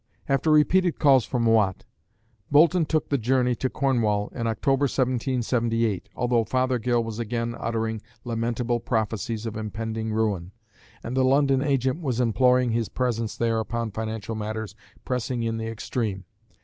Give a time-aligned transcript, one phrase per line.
[0.27, 1.85] After repeated calls from Watt,
[2.49, 8.79] Boulton took the journey to Cornwall in October, 1778, although Fothergill was again uttering lamentable
[8.79, 10.53] prophecies of impending ruin,
[11.03, 14.73] and the London agent was imploring his presence there upon financial matters
[15.05, 16.25] pressing in the extreme.